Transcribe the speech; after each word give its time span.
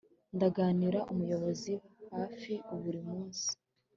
Ndaganira 0.35 0.99
numuyobozi 1.07 1.73
hafi 2.15 2.53
buri 2.81 2.99
munsi 3.09 3.47